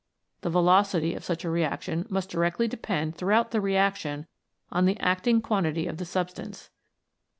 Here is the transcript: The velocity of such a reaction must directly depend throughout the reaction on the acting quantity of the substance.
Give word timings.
The 0.41 0.49
velocity 0.49 1.13
of 1.13 1.23
such 1.23 1.45
a 1.45 1.49
reaction 1.51 2.07
must 2.09 2.31
directly 2.31 2.67
depend 2.67 3.13
throughout 3.15 3.51
the 3.51 3.61
reaction 3.61 4.25
on 4.71 4.85
the 4.85 4.99
acting 4.99 5.41
quantity 5.43 5.85
of 5.85 5.97
the 5.97 6.05
substance. 6.05 6.71